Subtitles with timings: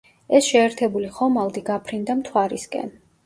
[0.37, 2.93] ეს შეერთებული ხომალდი გაფრინდა მთვარისკენ.